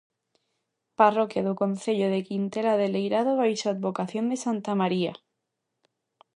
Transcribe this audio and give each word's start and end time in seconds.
Parroquia 0.99 1.45
do 1.47 1.53
concello 1.61 2.07
de 2.13 2.19
Quintela 2.27 2.73
de 2.81 2.87
Leirado 2.95 3.31
baixo 3.41 3.65
a 3.67 3.73
advocación 3.75 4.25
de 4.31 4.37
santa 4.45 4.71
María. 4.81 5.13